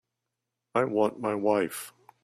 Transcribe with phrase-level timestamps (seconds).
[0.73, 1.93] I want my wife.